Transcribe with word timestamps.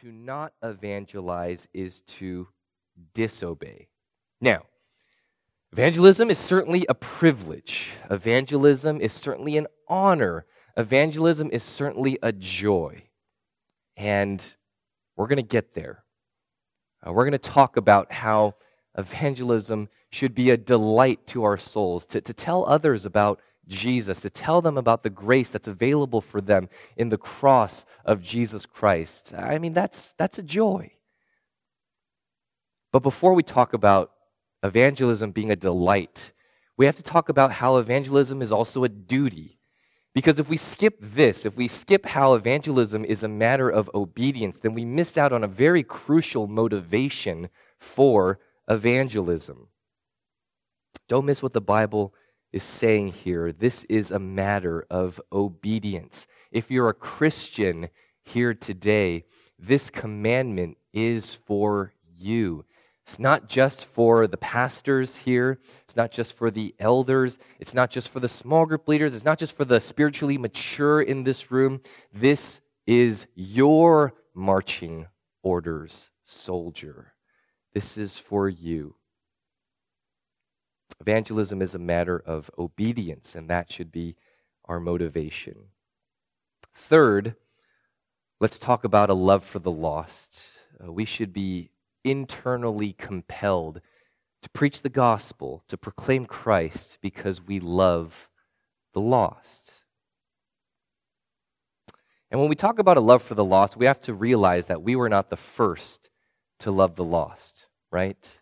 to 0.00 0.12
not 0.12 0.52
evangelize 0.62 1.66
is 1.74 2.02
to 2.02 2.46
disobey. 3.14 3.88
Now, 4.40 4.62
evangelism 5.72 6.30
is 6.30 6.38
certainly 6.38 6.86
a 6.88 6.94
privilege, 6.94 7.90
evangelism 8.10 9.00
is 9.00 9.12
certainly 9.12 9.56
an 9.56 9.66
honor, 9.88 10.46
evangelism 10.76 11.50
is 11.50 11.64
certainly 11.64 12.18
a 12.22 12.32
joy. 12.32 13.02
And 13.96 14.44
we're 15.16 15.26
going 15.26 15.36
to 15.36 15.42
get 15.42 15.74
there. 15.74 16.04
Uh, 17.04 17.12
we're 17.12 17.24
going 17.24 17.32
to 17.32 17.38
talk 17.38 17.76
about 17.76 18.12
how 18.12 18.54
evangelism 18.96 19.88
should 20.10 20.34
be 20.34 20.50
a 20.50 20.56
delight 20.56 21.26
to 21.28 21.42
our 21.42 21.56
souls, 21.56 22.06
to, 22.06 22.20
to 22.20 22.32
tell 22.32 22.64
others 22.66 23.04
about 23.04 23.40
Jesus, 23.68 24.22
to 24.22 24.30
tell 24.30 24.60
them 24.60 24.76
about 24.76 25.02
the 25.02 25.10
grace 25.10 25.50
that's 25.50 25.68
available 25.68 26.20
for 26.20 26.40
them 26.40 26.68
in 26.96 27.10
the 27.10 27.18
cross 27.18 27.84
of 28.04 28.22
Jesus 28.22 28.66
Christ. 28.66 29.32
I 29.36 29.58
mean, 29.58 29.74
that's, 29.74 30.14
that's 30.18 30.38
a 30.38 30.42
joy. 30.42 30.92
But 32.92 33.02
before 33.02 33.34
we 33.34 33.42
talk 33.42 33.74
about 33.74 34.12
evangelism 34.62 35.32
being 35.32 35.50
a 35.50 35.56
delight, 35.56 36.32
we 36.76 36.86
have 36.86 36.96
to 36.96 37.02
talk 37.02 37.28
about 37.28 37.52
how 37.52 37.76
evangelism 37.76 38.40
is 38.40 38.50
also 38.50 38.84
a 38.84 38.88
duty. 38.88 39.58
Because 40.14 40.38
if 40.38 40.48
we 40.48 40.56
skip 40.56 40.96
this, 41.00 41.44
if 41.44 41.56
we 41.56 41.68
skip 41.68 42.06
how 42.06 42.34
evangelism 42.34 43.04
is 43.04 43.22
a 43.22 43.28
matter 43.28 43.68
of 43.68 43.90
obedience, 43.94 44.58
then 44.58 44.74
we 44.74 44.84
miss 44.84 45.18
out 45.18 45.32
on 45.32 45.44
a 45.44 45.48
very 45.48 45.82
crucial 45.82 46.46
motivation 46.48 47.50
for 47.78 48.40
evangelism. 48.68 49.68
Don't 51.08 51.26
miss 51.26 51.42
what 51.42 51.52
the 51.52 51.60
Bible 51.60 52.14
is 52.52 52.62
saying 52.62 53.08
here. 53.08 53.52
This 53.52 53.84
is 53.84 54.10
a 54.10 54.18
matter 54.18 54.86
of 54.90 55.20
obedience. 55.32 56.26
If 56.50 56.70
you're 56.70 56.88
a 56.88 56.94
Christian 56.94 57.88
here 58.24 58.54
today, 58.54 59.24
this 59.58 59.90
commandment 59.90 60.78
is 60.92 61.34
for 61.34 61.92
you. 62.16 62.64
It's 63.06 63.18
not 63.18 63.48
just 63.48 63.86
for 63.86 64.26
the 64.26 64.36
pastors 64.36 65.16
here. 65.16 65.60
It's 65.84 65.96
not 65.96 66.10
just 66.10 66.34
for 66.34 66.50
the 66.50 66.74
elders. 66.78 67.38
It's 67.58 67.72
not 67.72 67.90
just 67.90 68.10
for 68.10 68.20
the 68.20 68.28
small 68.28 68.66
group 68.66 68.86
leaders. 68.86 69.14
It's 69.14 69.24
not 69.24 69.38
just 69.38 69.56
for 69.56 69.64
the 69.64 69.80
spiritually 69.80 70.36
mature 70.36 71.00
in 71.00 71.24
this 71.24 71.50
room. 71.50 71.80
This 72.12 72.60
is 72.86 73.26
your 73.34 74.12
marching 74.34 75.06
orders, 75.42 76.10
soldier. 76.24 77.14
This 77.72 77.96
is 77.96 78.18
for 78.18 78.48
you. 78.48 78.97
Evangelism 81.00 81.62
is 81.62 81.74
a 81.74 81.78
matter 81.78 82.22
of 82.24 82.50
obedience, 82.58 83.34
and 83.34 83.48
that 83.48 83.72
should 83.72 83.92
be 83.92 84.16
our 84.64 84.80
motivation. 84.80 85.68
Third, 86.74 87.36
let's 88.40 88.58
talk 88.58 88.84
about 88.84 89.10
a 89.10 89.14
love 89.14 89.44
for 89.44 89.58
the 89.58 89.70
lost. 89.70 90.40
Uh, 90.82 90.92
we 90.92 91.04
should 91.04 91.32
be 91.32 91.70
internally 92.04 92.92
compelled 92.92 93.80
to 94.42 94.50
preach 94.50 94.82
the 94.82 94.88
gospel, 94.88 95.64
to 95.68 95.76
proclaim 95.76 96.26
Christ, 96.26 96.98
because 97.00 97.42
we 97.42 97.58
love 97.58 98.28
the 98.92 99.00
lost. 99.00 99.84
And 102.30 102.40
when 102.40 102.48
we 102.48 102.54
talk 102.54 102.78
about 102.78 102.96
a 102.96 103.00
love 103.00 103.22
for 103.22 103.34
the 103.34 103.44
lost, 103.44 103.76
we 103.76 103.86
have 103.86 104.00
to 104.00 104.14
realize 104.14 104.66
that 104.66 104.82
we 104.82 104.94
were 104.94 105.08
not 105.08 105.30
the 105.30 105.36
first 105.36 106.10
to 106.60 106.70
love 106.70 106.96
the 106.96 107.04
lost, 107.04 107.66
right? 107.90 108.34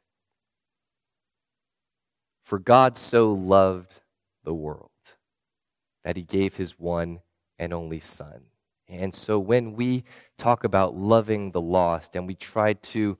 For 2.46 2.60
God 2.60 2.96
so 2.96 3.32
loved 3.32 3.98
the 4.44 4.54
world 4.54 4.90
that 6.04 6.14
he 6.14 6.22
gave 6.22 6.54
his 6.54 6.78
one 6.78 7.18
and 7.58 7.74
only 7.74 7.98
Son. 7.98 8.40
And 8.88 9.12
so 9.12 9.40
when 9.40 9.74
we 9.74 10.04
talk 10.38 10.62
about 10.62 10.94
loving 10.94 11.50
the 11.50 11.60
lost 11.60 12.14
and 12.14 12.24
we 12.24 12.36
try 12.36 12.74
to 12.74 13.18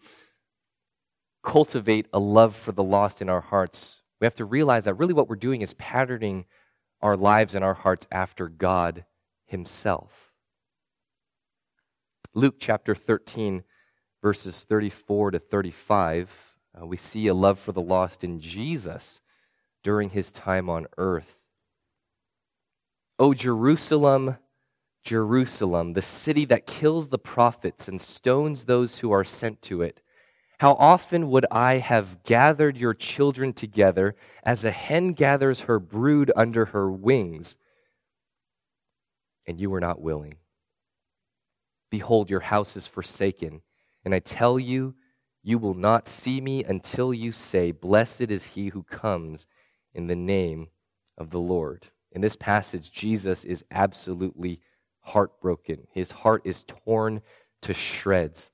cultivate 1.43 2.07
a 2.13 2.21
love 2.21 2.55
for 2.55 2.71
the 2.71 2.85
lost 2.85 3.21
in 3.21 3.29
our 3.29 3.41
hearts, 3.41 4.01
we 4.21 4.27
have 4.27 4.37
to 4.37 4.45
realize 4.45 4.85
that 4.85 4.95
really 4.95 5.13
what 5.13 5.29
we're 5.29 5.35
doing 5.35 5.61
is 5.61 5.75
patterning 5.75 6.45
our 7.03 7.17
lives 7.17 7.57
and 7.57 7.65
our 7.65 7.75
hearts 7.75 8.07
after 8.13 8.49
God 8.49 9.05
Himself. 9.47 10.13
Luke 12.33 12.59
chapter 12.61 12.95
13, 12.95 13.65
verses 14.23 14.63
34 14.63 15.33
to 15.33 15.41
35, 15.41 16.56
uh, 16.81 16.87
we 16.87 16.97
see 16.97 17.27
a 17.27 17.35
love 17.35 17.59
for 17.59 17.73
the 17.73 17.81
lost 17.81 18.25
in 18.25 18.41
Jesus 18.41 19.21
during 19.83 20.11
his 20.11 20.33
time 20.33 20.69
on 20.69 20.87
earth. 20.99 21.39
O 23.19 23.33
Jerusalem, 23.33 24.37
Jerusalem, 25.05 25.95
the 25.95 26.03
city 26.03 26.45
that 26.47 26.67
kills 26.67 27.09
the 27.09 27.19
prophets 27.19 27.89
and 27.89 28.01
stones 28.01 28.65
those 28.65 28.99
who 28.99 29.13
are 29.13 29.25
sent 29.25 29.63
to 29.63 29.83
it. 29.83 30.03
How 30.59 30.73
often 30.73 31.31
would 31.31 31.47
I 31.51 31.79
have 31.79 32.23
gathered 32.25 32.77
your 32.77 32.95
children 32.95 33.53
together 33.53 34.17
as 34.43 34.65
a 34.65 34.71
hen 34.71 35.13
gathers 35.13 35.61
her 35.63 35.79
brood 35.79 36.33
under 36.35 36.67
her 36.67 36.91
wings, 36.91 37.57
and 39.47 39.61
you 39.61 39.71
were 39.71 39.81
not 39.81 40.01
willing? 40.01 40.35
Behold, 41.91 42.31
your 42.31 42.41
house 42.41 42.77
is 42.77 42.87
forsaken, 42.87 43.63
and 44.05 44.15
I 44.15 44.19
tell 44.19 44.59
you, 44.59 44.95
you 45.47 45.59
will 45.59 45.75
not 45.75 46.09
see 46.09 46.41
me 46.41 46.65
until 46.65 47.15
you 47.15 47.31
say, 47.31 47.71
Blessed 47.71 48.33
is 48.33 48.43
he 48.43 48.71
who 48.71 48.83
comes 48.83 49.47
in 49.95 50.09
the 50.09 50.17
name 50.17 50.67
of 51.17 51.31
the 51.31 51.39
Lord. 51.39 51.87
In 52.11 52.21
this 52.21 52.35
passage, 52.35 52.91
Jesus 52.91 53.45
is 53.45 53.65
absolutely 53.71 54.61
heartbroken. 55.03 55.87
His 55.93 56.11
heart 56.11 56.43
is 56.45 56.65
torn 56.65 57.23
to 57.63 57.73
shreds. 57.73 58.51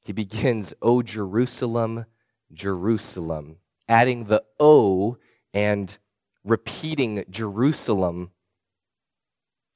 He 0.00 0.14
begins, 0.14 0.72
O 0.80 1.02
Jerusalem, 1.02 2.06
Jerusalem, 2.50 3.56
adding 3.86 4.24
the 4.24 4.42
O 4.58 5.18
and 5.52 5.98
repeating 6.42 7.22
Jerusalem 7.28 8.30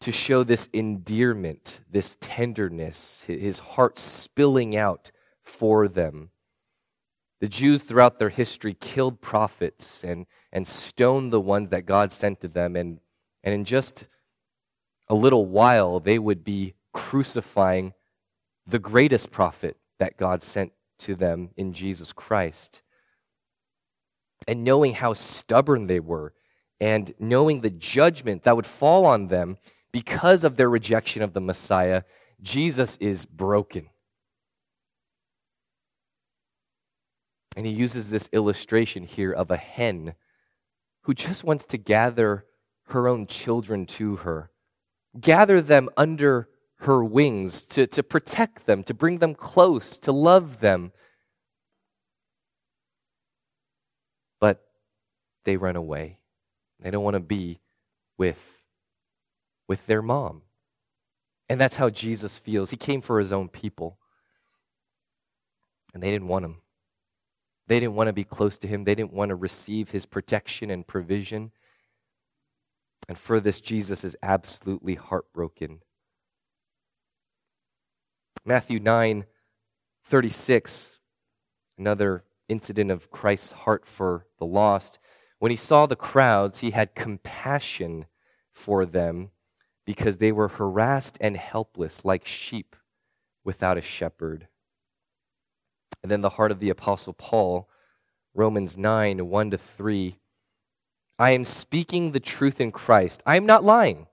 to 0.00 0.10
show 0.10 0.42
this 0.42 0.70
endearment, 0.72 1.80
this 1.90 2.16
tenderness, 2.22 3.22
his 3.26 3.58
heart 3.58 3.98
spilling 3.98 4.74
out 4.74 5.10
for 5.42 5.88
them. 5.88 6.30
The 7.44 7.50
Jews 7.50 7.82
throughout 7.82 8.18
their 8.18 8.30
history 8.30 8.72
killed 8.72 9.20
prophets 9.20 10.02
and, 10.02 10.24
and 10.50 10.66
stoned 10.66 11.30
the 11.30 11.42
ones 11.42 11.68
that 11.68 11.84
God 11.84 12.10
sent 12.10 12.40
to 12.40 12.48
them. 12.48 12.74
And, 12.74 13.00
and 13.42 13.54
in 13.54 13.66
just 13.66 14.06
a 15.08 15.14
little 15.14 15.44
while, 15.44 16.00
they 16.00 16.18
would 16.18 16.42
be 16.42 16.72
crucifying 16.94 17.92
the 18.66 18.78
greatest 18.78 19.30
prophet 19.30 19.76
that 19.98 20.16
God 20.16 20.42
sent 20.42 20.72
to 21.00 21.14
them 21.14 21.50
in 21.58 21.74
Jesus 21.74 22.14
Christ. 22.14 22.80
And 24.48 24.64
knowing 24.64 24.94
how 24.94 25.12
stubborn 25.12 25.86
they 25.86 26.00
were, 26.00 26.32
and 26.80 27.12
knowing 27.18 27.60
the 27.60 27.68
judgment 27.68 28.44
that 28.44 28.56
would 28.56 28.64
fall 28.64 29.04
on 29.04 29.26
them 29.28 29.58
because 29.92 30.44
of 30.44 30.56
their 30.56 30.70
rejection 30.70 31.20
of 31.20 31.34
the 31.34 31.42
Messiah, 31.42 32.04
Jesus 32.40 32.96
is 33.02 33.26
broken. 33.26 33.90
And 37.56 37.66
he 37.66 37.72
uses 37.72 38.10
this 38.10 38.28
illustration 38.32 39.04
here 39.04 39.32
of 39.32 39.50
a 39.50 39.56
hen 39.56 40.14
who 41.02 41.14
just 41.14 41.44
wants 41.44 41.66
to 41.66 41.78
gather 41.78 42.46
her 42.88 43.08
own 43.08 43.26
children 43.26 43.86
to 43.86 44.16
her, 44.16 44.50
gather 45.20 45.60
them 45.60 45.88
under 45.96 46.48
her 46.78 47.02
wings 47.02 47.62
to, 47.62 47.86
to 47.86 48.02
protect 48.02 48.66
them, 48.66 48.82
to 48.84 48.94
bring 48.94 49.18
them 49.18 49.34
close, 49.34 49.98
to 49.98 50.12
love 50.12 50.60
them. 50.60 50.92
But 54.40 54.64
they 55.44 55.56
run 55.56 55.76
away. 55.76 56.18
They 56.80 56.90
don't 56.90 57.04
want 57.04 57.14
to 57.14 57.20
be 57.20 57.60
with, 58.18 58.40
with 59.68 59.86
their 59.86 60.02
mom. 60.02 60.42
And 61.48 61.60
that's 61.60 61.76
how 61.76 61.90
Jesus 61.90 62.38
feels. 62.38 62.70
He 62.70 62.76
came 62.76 63.00
for 63.00 63.18
his 63.18 63.32
own 63.32 63.48
people, 63.48 63.98
and 65.92 66.02
they 66.02 66.10
didn't 66.10 66.28
want 66.28 66.44
him. 66.44 66.56
They 67.66 67.80
didn't 67.80 67.94
want 67.94 68.08
to 68.08 68.12
be 68.12 68.24
close 68.24 68.58
to 68.58 68.68
him, 68.68 68.84
they 68.84 68.94
didn't 68.94 69.12
want 69.12 69.30
to 69.30 69.34
receive 69.34 69.90
his 69.90 70.06
protection 70.06 70.70
and 70.70 70.86
provision. 70.86 71.52
And 73.08 73.18
for 73.18 73.40
this, 73.40 73.60
Jesus 73.60 74.04
is 74.04 74.16
absolutely 74.22 74.94
heartbroken. 74.94 75.80
Matthew 78.44 78.78
9 78.78 79.24
36, 80.06 81.00
another 81.78 82.24
incident 82.48 82.90
of 82.90 83.10
Christ's 83.10 83.52
heart 83.52 83.86
for 83.86 84.26
the 84.38 84.44
lost. 84.44 84.98
When 85.38 85.50
he 85.50 85.56
saw 85.56 85.86
the 85.86 85.96
crowds, 85.96 86.58
he 86.58 86.72
had 86.72 86.94
compassion 86.94 88.04
for 88.52 88.84
them 88.84 89.30
because 89.86 90.18
they 90.18 90.32
were 90.32 90.48
harassed 90.48 91.16
and 91.20 91.36
helpless 91.36 92.04
like 92.04 92.26
sheep 92.26 92.76
without 93.44 93.78
a 93.78 93.82
shepherd. 93.82 94.48
And 96.02 96.10
then 96.10 96.20
the 96.20 96.30
heart 96.30 96.50
of 96.50 96.60
the 96.60 96.70
Apostle 96.70 97.12
Paul, 97.12 97.68
Romans 98.34 98.76
9 98.76 99.28
1 99.28 99.50
to 99.50 99.58
3. 99.58 100.16
I 101.18 101.30
am 101.30 101.44
speaking 101.44 102.12
the 102.12 102.20
truth 102.20 102.60
in 102.60 102.72
Christ. 102.72 103.22
I 103.24 103.36
am 103.36 103.46
not 103.46 103.64
lying. 103.64 104.06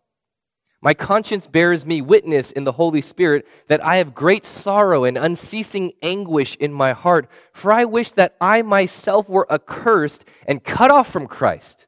My 0.84 0.96
conscience 0.96 1.46
bears 1.46 1.86
me 1.86 2.02
witness 2.02 2.52
in 2.52 2.64
the 2.64 2.72
Holy 2.72 3.02
Spirit 3.02 3.48
that 3.68 3.86
I 3.86 3.98
have 3.98 4.16
great 4.16 4.46
sorrow 4.46 5.04
and 5.04 5.16
unceasing 5.16 5.94
anguish 6.02 6.56
in 6.56 6.74
my 6.74 6.94
heart, 6.94 7.30
for 7.54 7.72
I 7.72 7.86
wish 7.86 8.12
that 8.12 8.36
I 8.42 8.64
myself 8.64 9.30
were 9.30 9.52
accursed 9.52 10.26
and 10.48 10.64
cut 10.64 10.90
off 10.90 11.12
from 11.12 11.28
Christ 11.28 11.86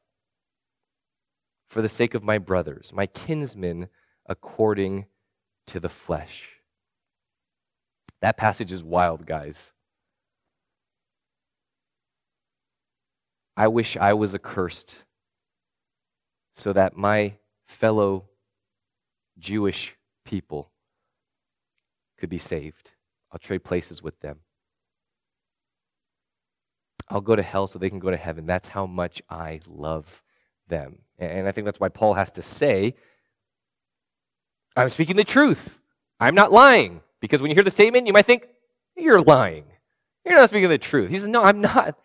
for 1.69 1.81
the 1.81 1.89
sake 1.89 2.13
of 2.13 2.23
my 2.23 2.37
brothers, 2.37 2.91
my 2.93 3.07
kinsmen, 3.07 3.89
according 4.27 5.07
to 5.65 5.79
the 5.79 5.89
flesh. 5.89 6.49
That 8.21 8.37
passage 8.37 8.71
is 8.71 8.83
wild, 8.83 9.25
guys. 9.25 9.72
I 13.55 13.67
wish 13.67 13.97
I 13.97 14.13
was 14.13 14.33
accursed 14.33 15.03
so 16.53 16.73
that 16.73 16.95
my 16.95 17.33
fellow 17.65 18.25
Jewish 19.38 19.95
people 20.25 20.71
could 22.17 22.29
be 22.29 22.38
saved. 22.38 22.91
I'll 23.31 23.39
trade 23.39 23.63
places 23.63 24.01
with 24.01 24.19
them. 24.21 24.39
I'll 27.09 27.21
go 27.21 27.35
to 27.35 27.44
hell 27.44 27.67
so 27.67 27.77
they 27.77 27.89
can 27.89 28.00
go 28.00 28.11
to 28.11 28.17
heaven. 28.17 28.45
That's 28.45 28.67
how 28.67 28.85
much 28.85 29.21
I 29.29 29.59
love 29.67 30.23
them. 30.67 31.00
And 31.19 31.47
I 31.47 31.51
think 31.51 31.65
that's 31.65 31.79
why 31.79 31.89
Paul 31.89 32.13
has 32.13 32.31
to 32.31 32.41
say, 32.41 32.95
I'm 34.75 34.89
speaking 34.89 35.15
the 35.15 35.23
truth. 35.23 35.77
I'm 36.19 36.35
not 36.35 36.51
lying. 36.51 37.01
Because 37.19 37.41
when 37.41 37.51
you 37.51 37.55
hear 37.55 37.63
the 37.63 37.71
statement, 37.71 38.07
you 38.07 38.13
might 38.13 38.25
think, 38.25 38.47
you're 38.95 39.21
lying. 39.21 39.65
You're 40.25 40.35
not 40.35 40.50
speaking 40.50 40.69
the 40.69 40.77
truth. 40.77 41.09
He 41.09 41.19
says, 41.19 41.27
No, 41.27 41.44
I'm 41.44 41.61
not. 41.61 41.97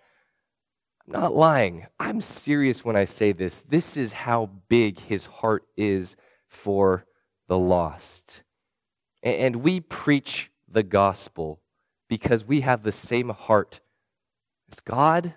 I'm 1.08 1.22
not 1.22 1.34
lying. 1.34 1.86
I'm 1.98 2.20
serious 2.20 2.84
when 2.84 2.94
I 2.94 3.06
say 3.06 3.32
this. 3.32 3.62
This 3.62 3.96
is 3.96 4.12
how 4.12 4.50
big 4.68 5.00
his 5.00 5.24
heart 5.24 5.64
is 5.74 6.16
for 6.48 7.06
the 7.46 7.56
lost. 7.56 8.42
And 9.22 9.56
we 9.56 9.80
preach 9.80 10.50
the 10.70 10.82
gospel 10.82 11.62
because 12.10 12.44
we 12.44 12.60
have 12.60 12.82
the 12.82 12.92
same 12.92 13.30
heart 13.30 13.80
as 14.70 14.80
God, 14.80 15.32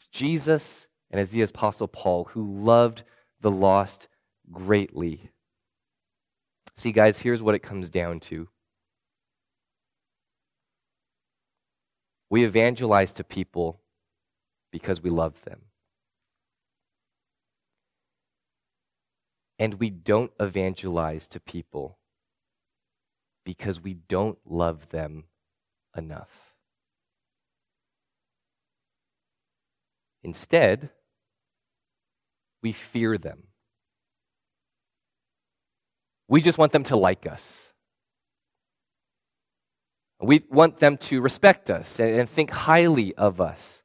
as 0.00 0.06
Jesus, 0.06 0.86
and 1.10 1.20
as 1.20 1.30
the 1.30 1.42
Apostle 1.42 1.88
Paul, 1.88 2.26
who 2.26 2.62
loved 2.62 3.02
the 3.40 3.50
lost 3.50 4.06
greatly. 4.52 5.30
See, 6.76 6.92
guys, 6.92 7.18
here's 7.18 7.42
what 7.42 7.56
it 7.56 7.62
comes 7.62 7.90
down 7.90 8.20
to. 8.20 8.48
We 12.30 12.44
evangelize 12.44 13.12
to 13.14 13.24
people 13.24 13.80
because 14.70 15.02
we 15.02 15.10
love 15.10 15.42
them. 15.44 15.62
And 19.58 19.74
we 19.74 19.90
don't 19.90 20.32
evangelize 20.40 21.28
to 21.28 21.40
people 21.40 21.98
because 23.44 23.80
we 23.80 23.94
don't 23.94 24.38
love 24.46 24.88
them 24.90 25.24
enough. 25.96 26.54
Instead, 30.22 30.90
we 32.62 32.72
fear 32.72 33.18
them. 33.18 33.44
We 36.28 36.40
just 36.40 36.58
want 36.58 36.72
them 36.72 36.84
to 36.84 36.96
like 36.96 37.26
us. 37.26 37.72
We 40.20 40.44
want 40.50 40.78
them 40.78 40.96
to 40.98 41.20
respect 41.20 41.70
us 41.70 41.98
and 41.98 42.28
think 42.28 42.50
highly 42.50 43.14
of 43.14 43.40
us. 43.40 43.79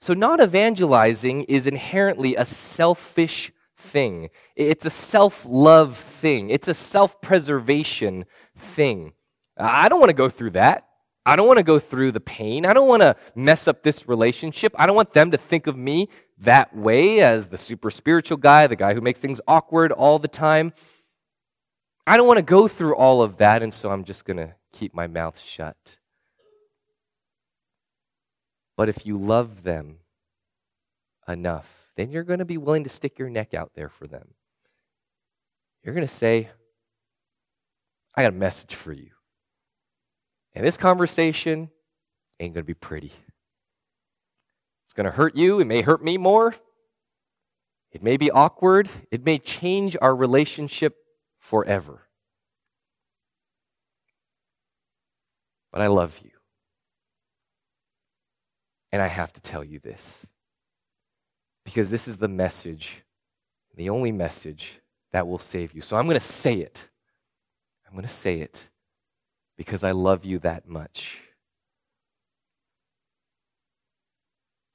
So, 0.00 0.14
not 0.14 0.40
evangelizing 0.40 1.44
is 1.44 1.66
inherently 1.66 2.36
a 2.36 2.44
selfish 2.44 3.52
thing. 3.76 4.30
It's 4.56 4.86
a 4.86 4.90
self 4.90 5.44
love 5.48 5.96
thing. 5.96 6.50
It's 6.50 6.68
a 6.68 6.74
self 6.74 7.20
preservation 7.20 8.24
thing. 8.56 9.12
I 9.56 9.88
don't 9.88 10.00
want 10.00 10.10
to 10.10 10.14
go 10.14 10.28
through 10.28 10.50
that. 10.50 10.84
I 11.26 11.36
don't 11.36 11.46
want 11.46 11.58
to 11.58 11.64
go 11.64 11.78
through 11.78 12.12
the 12.12 12.20
pain. 12.20 12.64
I 12.64 12.72
don't 12.72 12.88
want 12.88 13.02
to 13.02 13.14
mess 13.34 13.68
up 13.68 13.82
this 13.82 14.08
relationship. 14.08 14.74
I 14.78 14.86
don't 14.86 14.96
want 14.96 15.12
them 15.12 15.30
to 15.32 15.36
think 15.36 15.66
of 15.66 15.76
me 15.76 16.08
that 16.38 16.74
way 16.74 17.20
as 17.20 17.48
the 17.48 17.58
super 17.58 17.90
spiritual 17.90 18.38
guy, 18.38 18.66
the 18.66 18.76
guy 18.76 18.94
who 18.94 19.00
makes 19.00 19.20
things 19.20 19.40
awkward 19.46 19.92
all 19.92 20.18
the 20.18 20.28
time. 20.28 20.72
I 22.06 22.16
don't 22.16 22.26
want 22.26 22.38
to 22.38 22.42
go 22.42 22.66
through 22.66 22.96
all 22.96 23.20
of 23.20 23.36
that, 23.38 23.62
and 23.62 23.74
so 23.74 23.90
I'm 23.90 24.04
just 24.04 24.24
going 24.24 24.38
to 24.38 24.54
keep 24.72 24.94
my 24.94 25.06
mouth 25.06 25.38
shut. 25.38 25.98
But 28.78 28.88
if 28.88 29.04
you 29.04 29.18
love 29.18 29.64
them 29.64 29.96
enough, 31.26 31.68
then 31.96 32.12
you're 32.12 32.22
going 32.22 32.38
to 32.38 32.44
be 32.44 32.58
willing 32.58 32.84
to 32.84 32.88
stick 32.88 33.18
your 33.18 33.28
neck 33.28 33.52
out 33.52 33.72
there 33.74 33.88
for 33.88 34.06
them. 34.06 34.28
You're 35.82 35.96
going 35.96 36.06
to 36.06 36.14
say, 36.14 36.48
I 38.14 38.22
got 38.22 38.28
a 38.28 38.36
message 38.36 38.76
for 38.76 38.92
you. 38.92 39.10
And 40.54 40.64
this 40.64 40.76
conversation 40.76 41.70
ain't 42.38 42.54
going 42.54 42.62
to 42.62 42.66
be 42.68 42.72
pretty. 42.72 43.10
It's 44.84 44.92
going 44.94 45.06
to 45.06 45.10
hurt 45.10 45.34
you. 45.36 45.58
It 45.58 45.66
may 45.66 45.82
hurt 45.82 46.04
me 46.04 46.16
more. 46.16 46.54
It 47.90 48.00
may 48.00 48.16
be 48.16 48.30
awkward. 48.30 48.88
It 49.10 49.24
may 49.24 49.40
change 49.40 49.96
our 50.00 50.14
relationship 50.14 50.94
forever. 51.40 52.02
But 55.72 55.82
I 55.82 55.88
love 55.88 56.20
you. 56.22 56.37
And 58.90 59.02
I 59.02 59.06
have 59.06 59.32
to 59.34 59.40
tell 59.40 59.62
you 59.62 59.78
this 59.78 60.26
because 61.64 61.90
this 61.90 62.08
is 62.08 62.16
the 62.16 62.28
message, 62.28 63.04
the 63.76 63.90
only 63.90 64.12
message 64.12 64.80
that 65.12 65.26
will 65.26 65.38
save 65.38 65.74
you. 65.74 65.82
So 65.82 65.96
I'm 65.96 66.06
going 66.06 66.14
to 66.14 66.20
say 66.20 66.54
it. 66.54 66.88
I'm 67.86 67.92
going 67.92 68.06
to 68.06 68.12
say 68.12 68.40
it 68.40 68.68
because 69.56 69.84
I 69.84 69.90
love 69.90 70.24
you 70.24 70.38
that 70.40 70.68
much. 70.68 71.20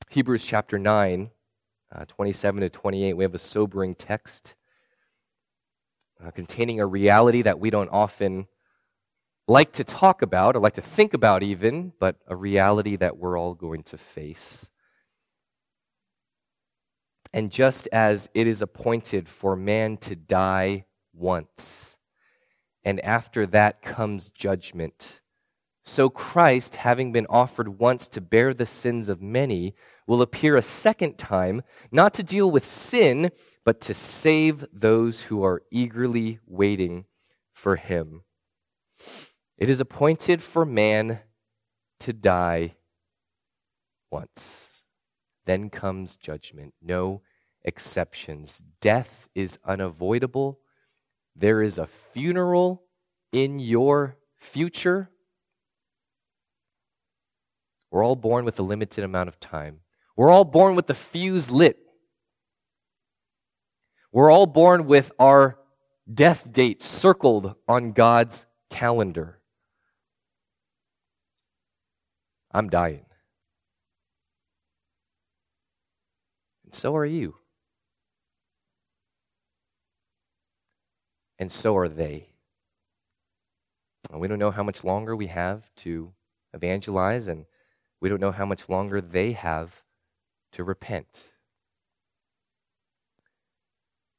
Hebrews 0.09 0.45
chapter 0.45 0.77
9, 0.77 1.31
uh, 1.91 2.05
27 2.05 2.61
to 2.61 2.69
28, 2.69 3.13
we 3.13 3.23
have 3.23 3.33
a 3.33 3.39
sobering 3.39 3.95
text 3.95 4.53
uh, 6.23 6.29
containing 6.29 6.79
a 6.79 6.85
reality 6.85 7.41
that 7.41 7.59
we 7.59 7.71
don't 7.71 7.89
often 7.89 8.47
like 9.47 9.73
to 9.73 9.83
talk 9.83 10.21
about 10.21 10.55
or 10.55 10.59
like 10.59 10.73
to 10.73 10.81
think 10.81 11.13
about, 11.13 11.43
even, 11.43 11.93
but 11.99 12.17
a 12.27 12.35
reality 12.35 12.95
that 12.95 13.17
we're 13.17 13.37
all 13.37 13.53
going 13.53 13.83
to 13.83 13.97
face. 13.97 14.67
And 17.33 17.51
just 17.51 17.87
as 17.91 18.29
it 18.33 18.47
is 18.47 18.61
appointed 18.61 19.27
for 19.27 19.55
man 19.55 19.97
to 19.97 20.15
die 20.15 20.85
once, 21.13 21.97
and 22.83 22.99
after 23.01 23.45
that 23.47 23.81
comes 23.81 24.29
judgment, 24.29 25.21
so 25.85 26.09
Christ, 26.09 26.75
having 26.75 27.11
been 27.11 27.27
offered 27.29 27.79
once 27.79 28.07
to 28.09 28.21
bear 28.21 28.53
the 28.53 28.65
sins 28.65 29.09
of 29.09 29.21
many, 29.21 29.75
will 30.07 30.21
appear 30.21 30.55
a 30.55 30.61
second 30.61 31.17
time, 31.17 31.63
not 31.91 32.13
to 32.13 32.23
deal 32.23 32.49
with 32.49 32.65
sin, 32.65 33.31
but 33.65 33.81
to 33.81 33.93
save 33.93 34.65
those 34.71 35.21
who 35.21 35.43
are 35.43 35.63
eagerly 35.71 36.39
waiting 36.45 37.05
for 37.51 37.75
him. 37.75 38.23
It 39.63 39.69
is 39.69 39.79
appointed 39.79 40.41
for 40.41 40.65
man 40.65 41.21
to 42.01 42.11
die 42.11 42.75
once. 44.11 44.67
Then 45.45 45.69
comes 45.69 46.17
judgment. 46.17 46.73
No 46.81 47.21
exceptions. 47.63 48.61
Death 48.81 49.29
is 49.33 49.57
unavoidable. 49.63 50.59
There 51.33 51.61
is 51.61 51.77
a 51.77 51.87
funeral 51.87 52.83
in 53.31 53.59
your 53.59 54.17
future. 54.35 55.09
We're 57.89 58.03
all 58.03 58.17
born 58.17 58.43
with 58.43 58.59
a 58.59 58.63
limited 58.63 59.05
amount 59.05 59.29
of 59.29 59.39
time. 59.39 59.79
We're 60.17 60.29
all 60.29 60.43
born 60.43 60.75
with 60.75 60.87
the 60.87 60.93
fuse 60.93 61.49
lit. 61.49 61.79
We're 64.11 64.29
all 64.29 64.45
born 64.45 64.87
with 64.87 65.13
our 65.17 65.57
death 66.13 66.51
date 66.51 66.81
circled 66.81 67.55
on 67.65 67.93
God's 67.93 68.45
calendar. 68.69 69.39
I'm 72.53 72.69
dying. 72.69 73.05
And 76.65 76.75
so 76.75 76.95
are 76.95 77.05
you. 77.05 77.35
And 81.39 81.51
so 81.51 81.75
are 81.77 81.89
they. 81.89 82.29
And 84.11 84.21
we 84.21 84.27
don't 84.27 84.39
know 84.39 84.51
how 84.51 84.63
much 84.63 84.83
longer 84.83 85.15
we 85.15 85.27
have 85.27 85.73
to 85.77 86.13
evangelize, 86.53 87.27
and 87.27 87.45
we 87.99 88.09
don't 88.09 88.21
know 88.21 88.31
how 88.31 88.45
much 88.45 88.69
longer 88.69 89.01
they 89.01 89.31
have 89.31 89.81
to 90.51 90.63
repent. 90.63 91.29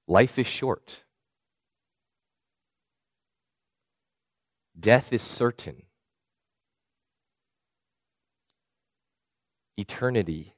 Life 0.09 0.39
is 0.39 0.47
short. 0.47 1.05
Death 4.79 5.13
is 5.13 5.23
certain. 5.23 5.85
Eternity 9.77 10.55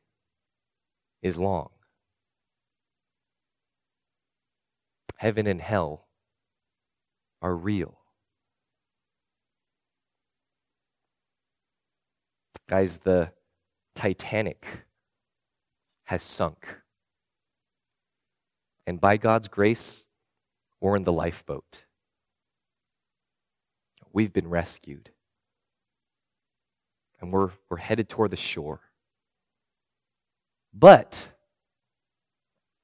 is 1.23 1.39
long. 1.39 1.71
heaven 5.17 5.47
and 5.47 5.61
hell 5.61 6.07
are 7.43 7.55
real. 7.55 7.99
Guys, 12.69 12.99
the 12.99 13.31
Titanic 13.95 14.67
has 16.05 16.23
sunk. 16.23 16.67
And 18.87 19.01
by 19.01 19.17
God's 19.17 19.49
grace, 19.49 20.05
we're 20.81 20.97
in 20.97 21.05
the 21.05 21.13
lifeboat. 21.13 21.85
We've 24.13 24.33
been 24.33 24.49
rescued. 24.49 25.11
And 27.21 27.33
we're, 27.33 27.51
we're 27.71 27.79
headed 27.79 28.09
toward 28.09 28.31
the 28.31 28.37
shore. 28.37 28.81
But 30.78 31.28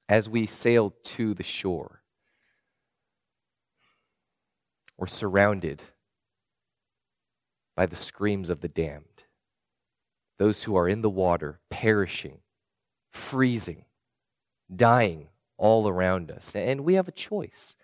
as 0.09 0.27
we 0.27 0.47
sail 0.47 0.95
to 1.03 1.35
the 1.35 1.43
shore, 1.43 2.01
we're 4.97 5.05
surrounded 5.05 5.83
by 7.75 7.85
the 7.85 7.95
screams 7.95 8.49
of 8.49 8.61
the 8.61 8.67
damned. 8.67 9.03
Those 10.39 10.63
who 10.63 10.75
are 10.75 10.89
in 10.89 11.03
the 11.03 11.09
water, 11.09 11.59
perishing, 11.69 12.39
freezing, 13.11 13.85
dying 14.75 15.27
all 15.57 15.87
around 15.87 16.31
us. 16.31 16.55
And 16.55 16.81
we 16.81 16.95
have 16.95 17.07
a 17.07 17.11
choice 17.11 17.75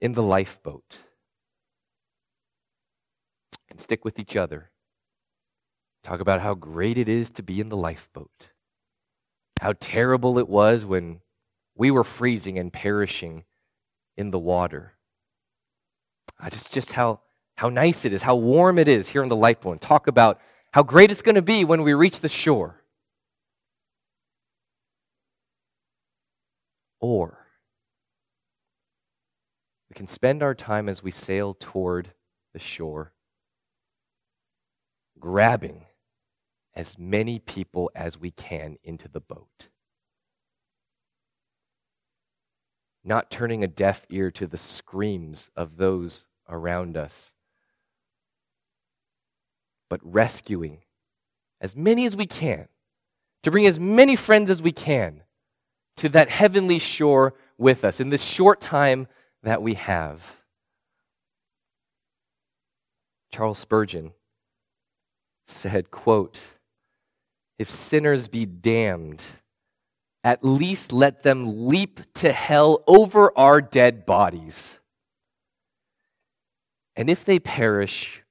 in 0.00 0.12
the 0.12 0.22
lifeboat. 0.22 0.98
We 3.52 3.70
can 3.70 3.78
stick 3.78 4.04
with 4.04 4.20
each 4.20 4.36
other. 4.36 4.70
Talk 6.04 6.20
about 6.20 6.40
how 6.40 6.54
great 6.54 6.96
it 6.96 7.08
is 7.08 7.30
to 7.30 7.42
be 7.42 7.60
in 7.60 7.70
the 7.70 7.76
lifeboat. 7.76 8.50
How 9.60 9.74
terrible 9.78 10.38
it 10.38 10.48
was 10.48 10.84
when 10.84 11.20
we 11.74 11.90
were 11.90 12.04
freezing 12.04 12.58
and 12.58 12.72
perishing 12.72 13.44
in 14.16 14.30
the 14.30 14.38
water. 14.38 14.94
Just, 16.50 16.72
just 16.72 16.92
how, 16.92 17.20
how 17.56 17.68
nice 17.68 18.04
it 18.04 18.12
is, 18.12 18.22
how 18.22 18.36
warm 18.36 18.78
it 18.78 18.88
is 18.88 19.08
here 19.08 19.22
on 19.22 19.28
the 19.28 19.36
lifeboat. 19.36 19.80
Talk 19.80 20.06
about 20.06 20.40
how 20.72 20.82
great 20.82 21.10
it's 21.10 21.22
going 21.22 21.34
to 21.34 21.42
be 21.42 21.64
when 21.64 21.82
we 21.82 21.94
reach 21.94 22.20
the 22.20 22.28
shore. 22.28 22.82
Or 27.00 27.46
we 29.88 29.94
can 29.94 30.08
spend 30.08 30.42
our 30.42 30.54
time 30.54 30.88
as 30.88 31.02
we 31.02 31.10
sail 31.10 31.56
toward 31.58 32.12
the 32.52 32.58
shore 32.58 33.12
grabbing 35.18 35.84
as 36.78 36.96
many 36.96 37.40
people 37.40 37.90
as 37.92 38.16
we 38.16 38.30
can 38.30 38.78
into 38.84 39.08
the 39.08 39.18
boat. 39.18 39.66
Not 43.02 43.32
turning 43.32 43.64
a 43.64 43.66
deaf 43.66 44.06
ear 44.10 44.30
to 44.30 44.46
the 44.46 44.56
screams 44.56 45.50
of 45.56 45.76
those 45.76 46.26
around 46.48 46.96
us, 46.96 47.34
but 49.90 49.98
rescuing 50.04 50.78
as 51.60 51.74
many 51.74 52.06
as 52.06 52.16
we 52.16 52.26
can, 52.26 52.68
to 53.42 53.50
bring 53.50 53.66
as 53.66 53.80
many 53.80 54.14
friends 54.14 54.48
as 54.48 54.62
we 54.62 54.70
can 54.70 55.22
to 55.96 56.08
that 56.08 56.30
heavenly 56.30 56.78
shore 56.78 57.34
with 57.56 57.84
us 57.84 57.98
in 57.98 58.10
this 58.10 58.22
short 58.22 58.60
time 58.60 59.08
that 59.42 59.62
we 59.62 59.74
have. 59.74 60.36
Charles 63.32 63.58
Spurgeon 63.58 64.12
said, 65.48 65.90
quote, 65.90 66.40
if 67.58 67.68
sinners 67.70 68.28
be 68.28 68.46
damned, 68.46 69.24
at 70.24 70.44
least 70.44 70.92
let 70.92 71.22
them 71.22 71.68
leap 71.68 72.00
to 72.14 72.32
hell 72.32 72.82
over 72.86 73.32
our 73.36 73.60
dead 73.60 74.04
bodies. 74.06 74.78
And 76.96 77.08
if 77.08 77.24
they 77.24 77.38
perish, 77.38 78.22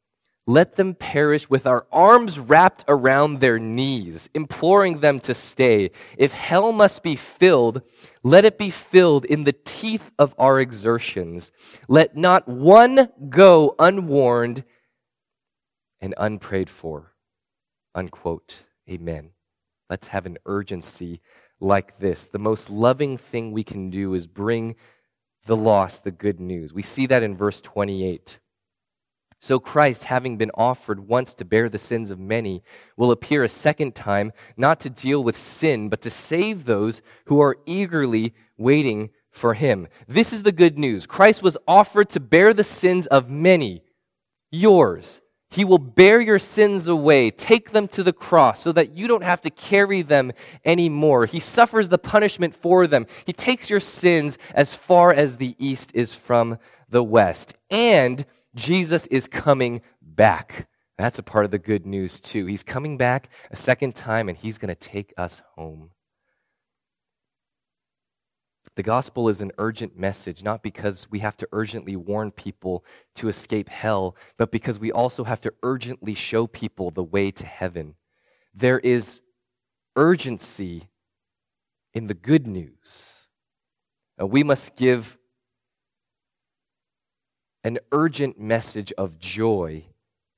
let 0.46 0.77
them 0.77 0.93
perish 0.93 1.50
with 1.50 1.67
our 1.67 1.86
arms 1.91 2.39
wrapped 2.39 2.86
around 2.88 3.39
their 3.39 3.60
knees, 3.60 4.29
imploring 4.34 5.00
them 5.01 5.19
to 5.22 5.34
stay. 5.34 5.91
If 6.17 6.34
hell 6.34 6.72
must 6.72 7.03
be 7.03 7.17
filled, 7.17 7.81
let 8.24 8.46
it 8.46 8.57
be 8.57 8.69
filled 8.69 9.25
in 9.25 9.43
the 9.43 9.55
teeth 9.65 10.12
of 10.17 10.34
our 10.38 10.60
exertions. 10.60 11.51
Let 11.89 12.15
not 12.15 12.48
one 12.48 13.10
go 13.29 13.75
unwarned 13.77 14.63
and 16.00 16.13
unprayed 16.17 16.69
for. 16.69 17.13
Unquote. 17.93 18.63
Amen. 18.89 19.32
Let's 19.89 20.08
have 20.08 20.25
an 20.25 20.38
urgency 20.46 21.22
like 21.60 22.00
this. 22.00 22.25
The 22.25 22.39
most 22.39 22.70
loving 22.70 23.17
thing 23.17 23.51
we 23.51 23.63
can 23.63 23.89
do 23.89 24.13
is 24.13 24.27
bring 24.27 24.75
the 25.46 25.56
lost 25.56 26.03
the 26.03 26.12
good 26.12 26.39
news. 26.39 26.74
We 26.74 26.84
see 26.84 27.06
that 27.08 27.24
in 27.24 27.36
verse 27.36 27.62
28. 27.62 28.39
So 29.39 29.60
Christ, 29.60 30.06
having 30.06 30.38
been 30.38 30.51
offered 30.56 31.08
once 31.08 31.34
to 31.36 31.46
bear 31.46 31.70
the 31.70 31.77
sins 31.77 32.10
of 32.10 32.20
many, 32.20 32.63
will 32.96 33.12
appear 33.12 33.44
a 33.44 33.50
second 33.50 33.94
time, 33.94 34.32
not 34.58 34.79
to 34.82 34.89
deal 34.89 35.24
with 35.24 35.38
sin, 35.38 35.89
but 35.89 36.01
to 36.01 36.10
save 36.10 36.65
those 36.65 37.01
who 37.25 37.39
are 37.39 37.58
eagerly 37.65 38.34
waiting 38.58 39.12
for 39.29 39.53
him. 39.53 39.88
This 40.08 40.34
is 40.34 40.44
the 40.44 40.51
good 40.51 40.79
news. 40.79 41.06
Christ 41.06 41.44
was 41.44 41.58
offered 41.67 42.10
to 42.10 42.20
bear 42.20 42.53
the 42.53 42.63
sins 42.63 43.06
of 43.08 43.29
many, 43.29 43.84
yours. 44.51 45.22
He 45.50 45.63
will 45.63 45.77
bear 45.77 46.20
your 46.20 46.39
sins 46.39 46.88
away, 46.88 47.32
take 47.32 47.72
them 47.72 47.88
to 47.89 48.04
the 48.04 48.13
cross 48.13 48.62
so 48.62 48.72
that 48.74 48.92
you 48.92 49.08
don't 49.08 49.24
have 49.24 49.42
to 49.42 49.50
carry 49.50 50.01
them 50.01 50.34
anymore. 50.66 51.25
He 51.25 51.39
suffers 51.39 51.89
the 51.89 51.98
punishment 51.98 52.54
for 52.54 52.86
them. 52.86 53.08
He 53.25 53.34
takes 53.34 53.70
your 53.70 53.80
sins 53.80 54.38
as 54.54 54.75
far 54.75 55.13
as 55.13 55.38
the 55.38 55.56
east 55.58 55.92
is 55.94 56.13
from 56.13 56.60
the 56.89 57.04
west. 57.04 57.54
And 57.70 58.25
Jesus 58.56 59.08
is 59.08 59.27
coming 59.27 59.82
back. 60.01 60.68
That's 60.98 61.20
a 61.20 61.24
part 61.24 61.46
of 61.46 61.51
the 61.51 61.60
good 61.60 61.86
news, 61.86 62.20
too. 62.20 62.46
He's 62.46 62.63
coming 62.63 62.98
back 62.98 63.30
a 63.51 63.56
second 63.56 63.96
time 63.96 64.30
and 64.30 64.38
he's 64.38 64.58
going 64.58 64.70
to 64.70 64.75
take 64.75 65.13
us 65.18 65.42
home. 65.56 65.92
The 68.77 68.84
gospel 68.84 69.27
is 69.27 69.41
an 69.41 69.51
urgent 69.57 69.98
message, 69.98 70.43
not 70.43 70.62
because 70.62 71.10
we 71.10 71.17
have 71.17 71.36
to 71.38 71.50
urgently 71.51 71.96
warn 71.96 72.29
people 72.29 72.86
to 73.15 73.27
escape 73.27 73.69
hell, 73.69 74.15
but 74.38 74.51
because 74.51 74.77
we 74.77 74.91
also 74.91 75.24
have 75.24 75.41
to 75.41 75.53
urgently 75.63 76.13
show 76.13 76.46
people 76.46 76.91
the 76.91 77.03
way 77.03 77.31
to 77.31 77.46
heaven. 77.48 77.96
There 78.53 78.77
is 78.77 79.22
urgency 79.96 80.89
in 81.96 82.05
the 82.05 82.13
good 82.13 82.46
news. 82.46 83.13
Uh, 84.22 84.27
we 84.27 84.43
must 84.43 84.75
give 84.75 85.17
an 87.63 87.79
urgent 87.91 88.39
message 88.39 88.93
of 88.96 89.17
joy 89.17 89.86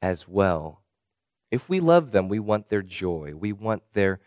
as 0.02 0.30
well. 0.30 0.82
If 1.52 1.68
we 1.68 1.82
love 1.82 2.12
them, 2.12 2.30
we 2.30 2.40
want 2.40 2.70
their 2.70 2.84
joy, 2.84 3.34
we 3.36 3.52
want 3.52 3.84
their 3.92 4.22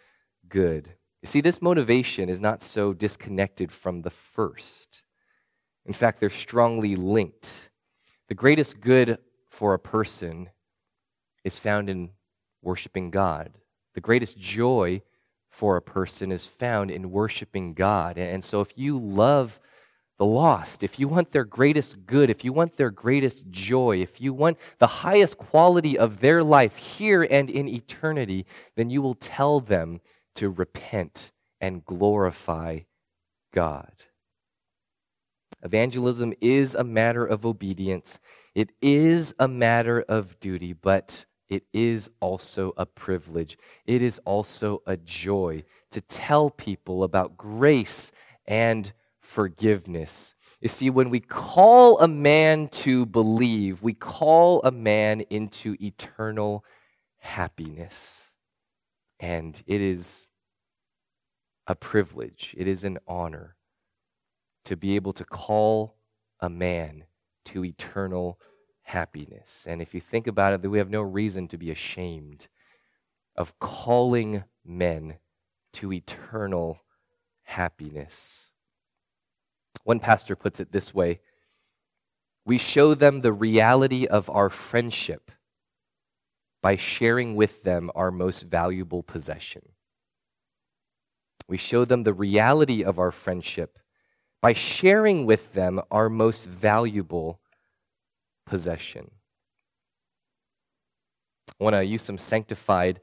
good. 0.50 0.96
You 1.22 1.28
see, 1.28 1.40
this 1.40 1.62
motivation 1.62 2.28
is 2.28 2.40
not 2.40 2.62
so 2.62 2.92
disconnected 2.92 3.70
from 3.70 4.02
the 4.02 4.10
first. 4.10 5.02
In 5.86 5.92
fact, 5.92 6.18
they're 6.18 6.30
strongly 6.30 6.96
linked. 6.96 7.70
The 8.28 8.34
greatest 8.34 8.80
good 8.80 9.18
for 9.48 9.72
a 9.74 9.78
person 9.78 10.50
is 11.44 11.58
found 11.58 11.88
in 11.88 12.10
worshiping 12.60 13.10
God. 13.10 13.52
The 13.94 14.00
greatest 14.00 14.36
joy 14.36 15.02
for 15.50 15.76
a 15.76 15.82
person 15.82 16.32
is 16.32 16.46
found 16.46 16.90
in 16.90 17.10
worshiping 17.10 17.74
God. 17.74 18.18
And 18.18 18.42
so, 18.42 18.60
if 18.60 18.76
you 18.76 18.98
love 18.98 19.60
the 20.18 20.24
lost, 20.24 20.82
if 20.82 20.98
you 20.98 21.08
want 21.08 21.30
their 21.30 21.44
greatest 21.44 22.06
good, 22.06 22.30
if 22.30 22.44
you 22.44 22.52
want 22.52 22.76
their 22.76 22.90
greatest 22.90 23.50
joy, 23.50 23.98
if 23.98 24.20
you 24.20 24.32
want 24.32 24.58
the 24.78 24.86
highest 24.86 25.36
quality 25.36 25.98
of 25.98 26.20
their 26.20 26.42
life 26.42 26.76
here 26.76 27.26
and 27.28 27.50
in 27.50 27.68
eternity, 27.68 28.46
then 28.76 28.88
you 28.88 29.02
will 29.02 29.14
tell 29.14 29.60
them 29.60 30.00
to 30.36 30.50
repent 30.50 31.32
and 31.60 31.84
glorify 31.84 32.80
God. 33.52 33.92
Evangelism 35.62 36.34
is 36.40 36.74
a 36.74 36.84
matter 36.84 37.24
of 37.24 37.46
obedience, 37.46 38.18
it 38.54 38.70
is 38.80 39.34
a 39.38 39.48
matter 39.48 40.02
of 40.08 40.38
duty, 40.40 40.72
but 40.72 41.24
it 41.48 41.64
is 41.72 42.08
also 42.20 42.72
a 42.76 42.86
privilege. 42.86 43.58
It 43.86 44.00
is 44.00 44.18
also 44.24 44.82
a 44.86 44.96
joy 44.96 45.64
to 45.90 46.00
tell 46.00 46.48
people 46.48 47.04
about 47.04 47.36
grace 47.36 48.10
and 48.46 48.90
forgiveness. 49.20 50.34
You 50.62 50.68
see, 50.68 50.90
when 50.90 51.10
we 51.10 51.20
call 51.20 51.98
a 51.98 52.08
man 52.08 52.68
to 52.68 53.04
believe, 53.04 53.82
we 53.82 53.94
call 53.94 54.62
a 54.62 54.70
man 54.70 55.22
into 55.22 55.76
eternal 55.80 56.64
happiness. 57.18 58.21
And 59.22 59.62
it 59.68 59.80
is 59.80 60.30
a 61.68 61.76
privilege, 61.76 62.56
it 62.58 62.66
is 62.66 62.82
an 62.82 62.98
honor 63.06 63.56
to 64.64 64.76
be 64.76 64.96
able 64.96 65.12
to 65.12 65.24
call 65.24 65.94
a 66.40 66.50
man 66.50 67.04
to 67.46 67.64
eternal 67.64 68.40
happiness. 68.82 69.64
And 69.68 69.80
if 69.80 69.94
you 69.94 70.00
think 70.00 70.26
about 70.26 70.52
it, 70.52 70.68
we 70.68 70.78
have 70.78 70.90
no 70.90 71.02
reason 71.02 71.46
to 71.48 71.56
be 71.56 71.70
ashamed 71.70 72.48
of 73.36 73.58
calling 73.60 74.42
men 74.64 75.18
to 75.74 75.92
eternal 75.92 76.80
happiness. 77.44 78.50
One 79.84 80.00
pastor 80.00 80.34
puts 80.34 80.58
it 80.58 80.72
this 80.72 80.92
way 80.92 81.20
We 82.44 82.58
show 82.58 82.94
them 82.94 83.20
the 83.20 83.32
reality 83.32 84.06
of 84.06 84.28
our 84.30 84.50
friendship 84.50 85.30
by 86.62 86.76
sharing 86.76 87.34
with 87.34 87.62
them 87.64 87.90
our 87.94 88.10
most 88.10 88.44
valuable 88.44 89.02
possession. 89.02 89.62
We 91.48 91.56
show 91.58 91.84
them 91.84 92.04
the 92.04 92.14
reality 92.14 92.84
of 92.84 92.98
our 92.98 93.10
friendship 93.10 93.78
by 94.40 94.52
sharing 94.52 95.26
with 95.26 95.52
them 95.52 95.80
our 95.90 96.08
most 96.08 96.46
valuable 96.46 97.40
possession. 98.46 99.10
I 101.60 101.64
want 101.64 101.74
to 101.74 101.84
use 101.84 102.02
some 102.02 102.18
sanctified 102.18 103.00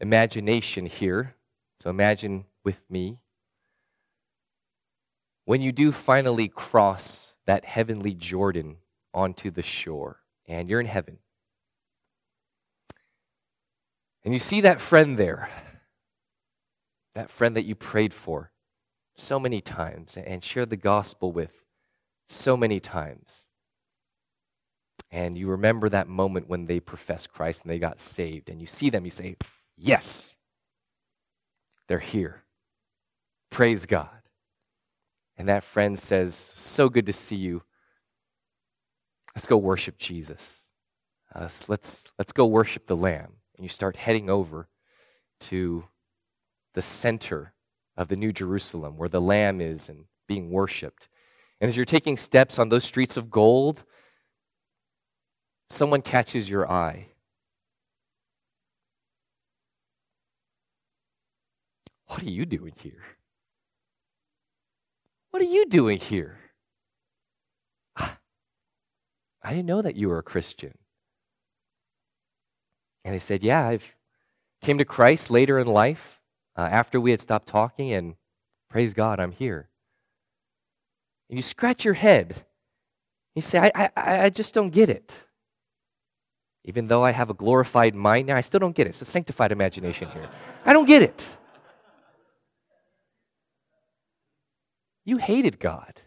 imagination 0.00 0.86
here. 0.86 1.36
So 1.78 1.90
imagine 1.90 2.46
with 2.64 2.80
me. 2.88 3.18
When 5.44 5.60
you 5.60 5.72
do 5.72 5.92
finally 5.92 6.48
cross 6.48 7.34
that 7.46 7.64
heavenly 7.64 8.14
Jordan 8.14 8.76
onto 9.12 9.50
the 9.50 9.62
shore, 9.62 10.20
and 10.46 10.68
you're 10.68 10.80
in 10.80 10.86
heaven, 10.86 11.18
and 14.24 14.32
you 14.32 14.40
see 14.40 14.60
that 14.60 14.80
friend 14.80 15.18
there, 15.18 15.50
that 17.14 17.30
friend 17.30 17.56
that 17.56 17.64
you 17.64 17.74
prayed 17.74 18.14
for 18.14 18.52
so 19.16 19.38
many 19.38 19.60
times 19.60 20.16
and 20.16 20.42
shared 20.42 20.70
the 20.70 20.76
gospel 20.76 21.32
with 21.32 21.52
so 22.28 22.56
many 22.56 22.80
times. 22.80 23.48
And 25.10 25.36
you 25.36 25.48
remember 25.48 25.88
that 25.90 26.08
moment 26.08 26.48
when 26.48 26.66
they 26.66 26.80
professed 26.80 27.32
Christ 27.32 27.62
and 27.62 27.70
they 27.70 27.78
got 27.78 28.00
saved, 28.00 28.48
and 28.48 28.60
you 28.60 28.66
see 28.66 28.88
them, 28.88 29.04
you 29.04 29.10
say, 29.10 29.36
Yes, 29.76 30.36
they're 31.88 31.98
here. 31.98 32.42
Praise 33.50 33.84
God. 33.84 34.08
And 35.36 35.48
that 35.48 35.64
friend 35.64 35.98
says, 35.98 36.52
So 36.56 36.88
good 36.88 37.06
to 37.06 37.12
see 37.12 37.36
you. 37.36 37.62
Let's 39.34 39.46
go 39.46 39.56
worship 39.56 39.98
Jesus. 39.98 40.60
Uh, 41.34 41.48
let's, 41.68 42.04
let's 42.18 42.32
go 42.32 42.46
worship 42.46 42.86
the 42.86 42.96
Lamb. 42.96 43.32
And 43.62 43.70
you 43.70 43.72
start 43.72 43.94
heading 43.94 44.28
over 44.28 44.66
to 45.42 45.84
the 46.74 46.82
center 46.82 47.54
of 47.96 48.08
the 48.08 48.16
New 48.16 48.32
Jerusalem 48.32 48.96
where 48.96 49.08
the 49.08 49.20
Lamb 49.20 49.60
is 49.60 49.88
and 49.88 50.06
being 50.26 50.50
worshiped. 50.50 51.08
And 51.60 51.68
as 51.68 51.76
you're 51.76 51.84
taking 51.84 52.16
steps 52.16 52.58
on 52.58 52.70
those 52.70 52.82
streets 52.82 53.16
of 53.16 53.30
gold, 53.30 53.84
someone 55.70 56.02
catches 56.02 56.50
your 56.50 56.68
eye. 56.68 57.10
What 62.08 62.20
are 62.24 62.30
you 62.30 62.44
doing 62.44 62.72
here? 62.76 63.04
What 65.30 65.40
are 65.40 65.46
you 65.46 65.66
doing 65.66 65.98
here? 65.98 66.36
Ah, 67.96 68.18
I 69.40 69.50
didn't 69.50 69.66
know 69.66 69.82
that 69.82 69.94
you 69.94 70.08
were 70.08 70.18
a 70.18 70.24
Christian. 70.24 70.76
And 73.04 73.14
they 73.14 73.18
said, 73.18 73.42
Yeah, 73.42 73.66
I've 73.66 73.94
came 74.62 74.78
to 74.78 74.84
Christ 74.84 75.30
later 75.30 75.58
in 75.58 75.66
life 75.66 76.20
uh, 76.56 76.62
after 76.62 77.00
we 77.00 77.10
had 77.10 77.20
stopped 77.20 77.48
talking, 77.48 77.92
and 77.92 78.14
praise 78.70 78.94
God, 78.94 79.18
I'm 79.20 79.32
here. 79.32 79.68
And 81.28 81.38
you 81.38 81.42
scratch 81.42 81.84
your 81.84 81.94
head. 81.94 82.44
You 83.34 83.42
say, 83.42 83.70
I, 83.74 83.90
I, 83.96 84.24
I 84.24 84.30
just 84.30 84.54
don't 84.54 84.70
get 84.70 84.88
it. 84.90 85.12
Even 86.64 86.86
though 86.86 87.02
I 87.02 87.10
have 87.10 87.30
a 87.30 87.34
glorified 87.34 87.94
mind 87.94 88.28
now, 88.28 88.36
I 88.36 88.40
still 88.40 88.60
don't 88.60 88.76
get 88.76 88.86
it. 88.86 88.90
It's 88.90 89.02
a 89.02 89.06
sanctified 89.06 89.50
imagination 89.50 90.08
here. 90.10 90.28
I 90.64 90.72
don't 90.72 90.86
get 90.86 91.02
it. 91.02 91.28
You 95.04 95.16
hated 95.16 95.58
God. 95.58 96.02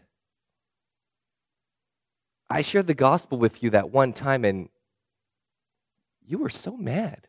I 2.48 2.62
shared 2.62 2.86
the 2.86 2.94
gospel 2.94 3.36
with 3.38 3.62
you 3.62 3.70
that 3.70 3.90
one 3.90 4.12
time, 4.12 4.44
and 4.44 4.68
you 6.26 6.38
were 6.38 6.50
so 6.50 6.76
mad. 6.76 7.28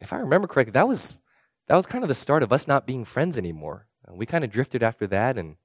If 0.00 0.12
I 0.12 0.18
remember 0.18 0.46
correctly, 0.46 0.72
that 0.72 0.88
was 0.88 1.20
that 1.66 1.76
was 1.76 1.86
kind 1.86 2.04
of 2.04 2.08
the 2.08 2.14
start 2.14 2.42
of 2.42 2.52
us 2.52 2.68
not 2.68 2.86
being 2.86 3.04
friends 3.04 3.38
anymore. 3.38 3.86
We 4.10 4.26
kind 4.26 4.44
of 4.44 4.50
drifted 4.50 4.82
after 4.82 5.06
that 5.08 5.38
and 5.38 5.56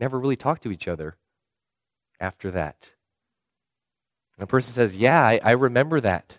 never 0.00 0.18
really 0.18 0.36
talked 0.36 0.62
to 0.64 0.72
each 0.72 0.88
other 0.88 1.16
after 2.20 2.50
that. 2.50 2.88
And 4.36 4.44
a 4.44 4.46
person 4.46 4.72
says, 4.72 4.96
Yeah, 4.96 5.20
I, 5.20 5.40
I 5.42 5.50
remember 5.52 6.00
that. 6.00 6.38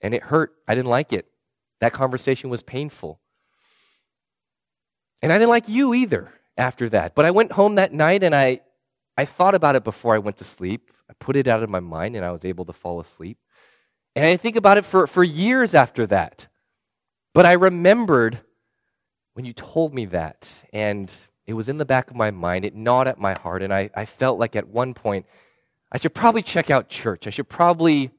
And 0.00 0.14
it 0.14 0.24
hurt. 0.24 0.54
I 0.66 0.74
didn't 0.74 0.90
like 0.90 1.12
it. 1.12 1.26
That 1.80 1.92
conversation 1.92 2.50
was 2.50 2.62
painful. 2.62 3.20
And 5.22 5.32
I 5.32 5.38
didn't 5.38 5.50
like 5.50 5.68
you 5.68 5.94
either 5.94 6.32
after 6.56 6.88
that. 6.90 7.14
But 7.14 7.24
I 7.24 7.30
went 7.30 7.52
home 7.52 7.76
that 7.76 7.92
night 7.92 8.22
and 8.22 8.34
I, 8.34 8.60
I 9.16 9.24
thought 9.24 9.54
about 9.54 9.74
it 9.74 9.82
before 9.82 10.14
I 10.14 10.18
went 10.18 10.36
to 10.36 10.44
sleep. 10.44 10.92
I 11.10 11.14
put 11.18 11.36
it 11.36 11.48
out 11.48 11.62
of 11.62 11.70
my 11.70 11.80
mind 11.80 12.14
and 12.14 12.24
I 12.24 12.30
was 12.30 12.44
able 12.44 12.64
to 12.66 12.72
fall 12.72 13.00
asleep. 13.00 13.38
And 14.18 14.26
I 14.26 14.36
think 14.36 14.56
about 14.56 14.78
it 14.78 14.84
for, 14.84 15.06
for 15.06 15.22
years 15.22 15.76
after 15.76 16.04
that. 16.08 16.48
But 17.34 17.46
I 17.46 17.52
remembered 17.52 18.40
when 19.34 19.44
you 19.44 19.52
told 19.52 19.94
me 19.94 20.06
that, 20.06 20.64
and 20.72 21.14
it 21.46 21.52
was 21.52 21.68
in 21.68 21.78
the 21.78 21.84
back 21.84 22.10
of 22.10 22.16
my 22.16 22.32
mind. 22.32 22.64
It 22.64 22.74
gnawed 22.74 23.06
at 23.06 23.20
my 23.20 23.34
heart, 23.34 23.62
and 23.62 23.72
I, 23.72 23.90
I 23.94 24.06
felt 24.06 24.40
like 24.40 24.56
at 24.56 24.66
one 24.66 24.92
point 24.92 25.24
I 25.92 25.98
should 25.98 26.14
probably 26.14 26.42
check 26.42 26.68
out 26.68 26.88
church. 26.88 27.28
I 27.28 27.30
should 27.30 27.48
probably 27.48 28.10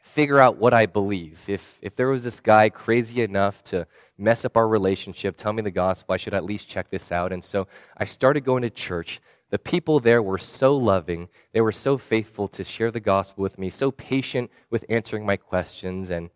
figure 0.00 0.38
out 0.38 0.58
what 0.58 0.72
I 0.72 0.86
believe. 0.86 1.40
If, 1.48 1.80
if 1.82 1.96
there 1.96 2.06
was 2.06 2.22
this 2.22 2.38
guy 2.38 2.68
crazy 2.68 3.20
enough 3.20 3.64
to 3.64 3.88
mess 4.16 4.44
up 4.44 4.56
our 4.56 4.68
relationship, 4.68 5.36
tell 5.36 5.52
me 5.52 5.62
the 5.62 5.72
gospel, 5.72 6.14
I 6.14 6.18
should 6.18 6.34
at 6.34 6.44
least 6.44 6.68
check 6.68 6.88
this 6.88 7.10
out. 7.10 7.32
And 7.32 7.42
so 7.42 7.66
I 7.96 8.04
started 8.04 8.44
going 8.44 8.62
to 8.62 8.70
church. 8.70 9.20
The 9.50 9.58
people 9.58 10.00
there 10.00 10.22
were 10.22 10.38
so 10.38 10.76
loving. 10.76 11.28
They 11.52 11.60
were 11.60 11.72
so 11.72 11.98
faithful 11.98 12.48
to 12.48 12.64
share 12.64 12.90
the 12.90 13.00
gospel 13.00 13.42
with 13.42 13.58
me, 13.58 13.68
so 13.68 13.90
patient 13.90 14.50
with 14.70 14.84
answering 14.88 15.26
my 15.26 15.36
questions. 15.36 16.10
And 16.10 16.30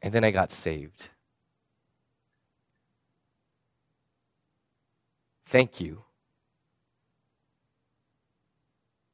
and 0.00 0.12
then 0.12 0.24
I 0.24 0.30
got 0.30 0.52
saved. 0.52 1.08
Thank 5.46 5.80
you 5.80 6.02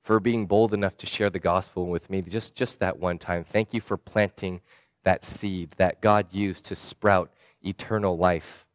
for 0.03 0.21
being 0.21 0.47
bold 0.47 0.75
enough 0.75 0.97
to 0.99 1.07
share 1.07 1.31
the 1.31 1.39
gospel 1.39 1.87
with 1.87 2.11
me 2.11 2.21
just, 2.23 2.55
just 2.55 2.79
that 2.81 2.99
one 2.99 3.19
time. 3.19 3.45
Thank 3.45 3.73
you 3.73 3.81
for 3.81 3.97
planting 3.97 4.61
that 5.05 5.25
seed 5.25 5.71
that 5.79 6.01
God 6.01 6.27
used 6.31 6.65
to 6.67 6.77
sprout 6.77 7.31
eternal 7.63 8.19
life. 8.19 8.67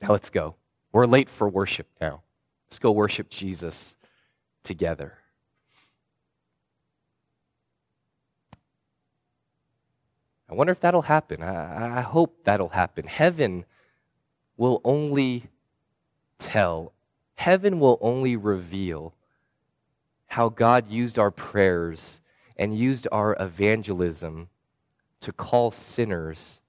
Now 0.00 0.12
let's 0.12 0.30
go. 0.30 0.57
We're 0.92 1.06
late 1.06 1.28
for 1.28 1.48
worship 1.48 1.86
now. 2.00 2.22
Let's 2.66 2.78
go 2.78 2.90
worship 2.90 3.28
Jesus 3.28 3.96
together. 4.62 5.18
I 10.50 10.54
wonder 10.54 10.72
if 10.72 10.80
that'll 10.80 11.02
happen. 11.02 11.42
I, 11.42 11.98
I 11.98 12.00
hope 12.00 12.44
that'll 12.44 12.70
happen. 12.70 13.06
Heaven 13.06 13.66
will 14.56 14.80
only 14.82 15.44
tell, 16.38 16.92
heaven 17.34 17.80
will 17.80 17.98
only 18.00 18.36
reveal 18.36 19.14
how 20.26 20.48
God 20.48 20.90
used 20.90 21.18
our 21.18 21.30
prayers 21.30 22.20
and 22.56 22.76
used 22.76 23.06
our 23.12 23.36
evangelism 23.38 24.48
to 25.20 25.32
call 25.32 25.70
sinners 25.70 26.60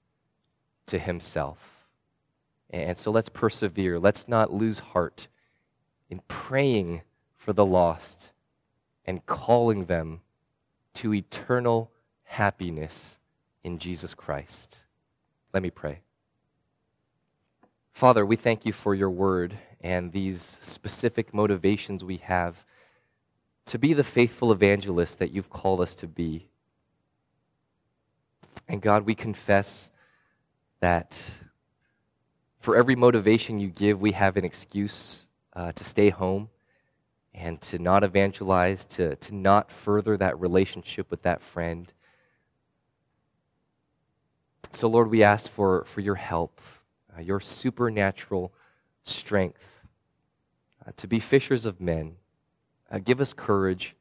to 0.86 0.98
Himself. 0.98 1.79
And 2.70 2.96
so 2.96 3.10
let's 3.10 3.28
persevere. 3.28 3.98
Let's 3.98 4.28
not 4.28 4.52
lose 4.52 4.78
heart 4.78 5.26
in 6.08 6.20
praying 6.28 7.02
for 7.36 7.52
the 7.52 7.66
lost 7.66 8.32
and 9.04 9.24
calling 9.26 9.86
them 9.86 10.20
to 10.94 11.14
eternal 11.14 11.90
happiness 12.24 13.18
in 13.64 13.78
Jesus 13.78 14.14
Christ. 14.14 14.84
Let 15.52 15.62
me 15.62 15.70
pray. 15.70 16.00
Father, 17.92 18.24
we 18.24 18.36
thank 18.36 18.64
you 18.64 18.72
for 18.72 18.94
your 18.94 19.10
word 19.10 19.58
and 19.80 20.12
these 20.12 20.58
specific 20.62 21.34
motivations 21.34 22.04
we 22.04 22.18
have 22.18 22.64
to 23.66 23.78
be 23.78 23.94
the 23.94 24.04
faithful 24.04 24.52
evangelist 24.52 25.18
that 25.18 25.32
you've 25.32 25.50
called 25.50 25.80
us 25.80 25.94
to 25.96 26.06
be. 26.06 26.48
And 28.68 28.80
God, 28.80 29.04
we 29.04 29.14
confess 29.14 29.90
that 30.80 31.20
for 32.60 32.76
every 32.76 32.94
motivation 32.94 33.58
you 33.58 33.68
give, 33.68 34.00
we 34.00 34.12
have 34.12 34.36
an 34.36 34.44
excuse 34.44 35.28
uh, 35.54 35.72
to 35.72 35.82
stay 35.82 36.10
home 36.10 36.50
and 37.34 37.60
to 37.62 37.78
not 37.78 38.04
evangelize, 38.04 38.84
to, 38.84 39.16
to 39.16 39.34
not 39.34 39.72
further 39.72 40.16
that 40.18 40.38
relationship 40.38 41.10
with 41.10 41.22
that 41.22 41.40
friend. 41.40 41.92
So, 44.72 44.88
Lord, 44.88 45.10
we 45.10 45.22
ask 45.22 45.50
for, 45.50 45.84
for 45.86 46.02
your 46.02 46.16
help, 46.16 46.60
uh, 47.16 47.22
your 47.22 47.40
supernatural 47.40 48.52
strength 49.04 49.64
uh, 50.86 50.92
to 50.96 51.06
be 51.08 51.18
fishers 51.18 51.64
of 51.64 51.80
men. 51.80 52.16
Uh, 52.90 52.98
give 52.98 53.20
us 53.20 53.32
courage, 53.32 53.96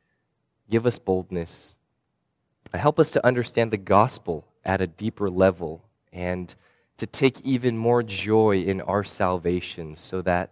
give 0.69 0.85
us 0.85 0.99
boldness. 0.99 1.77
Uh, 2.73 2.77
help 2.77 2.99
us 2.99 3.11
to 3.11 3.25
understand 3.25 3.71
the 3.71 3.77
gospel 3.77 4.45
at 4.65 4.81
a 4.81 4.87
deeper 4.87 5.29
level 5.29 5.81
and 6.11 6.53
to 6.99 7.07
take 7.07 7.39
even 7.41 7.77
more 7.77 8.03
joy 8.03 8.61
in 8.61 8.81
our 8.81 9.03
salvation 9.03 9.95
so 9.95 10.21
that 10.21 10.51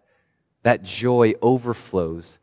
that 0.64 0.82
joy 0.82 1.34
overflows 1.42 2.40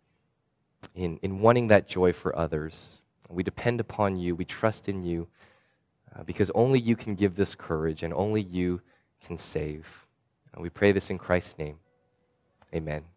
in, 0.95 1.19
in 1.23 1.41
wanting 1.41 1.69
that 1.69 1.89
joy 1.89 2.13
for 2.13 2.37
others. 2.37 3.01
We 3.29 3.43
depend 3.43 3.81
upon 3.81 4.17
you, 4.17 4.35
we 4.35 4.45
trust 4.45 4.89
in 4.89 5.03
you, 5.03 5.27
uh, 6.15 6.23
because 6.23 6.51
only 6.55 6.79
you 6.79 6.97
can 6.97 7.15
give 7.15 7.35
this 7.35 7.55
courage 7.55 8.03
and 8.03 8.13
only 8.15 8.43
you 8.43 8.83
can 9.27 9.39
save. 9.39 9.87
And 10.53 10.63
we 10.63 10.69
pray 10.69 10.93
this 10.93 11.11
in 11.11 11.19
Christ's 11.19 11.59
name. 11.59 11.79
Amen. 12.75 13.14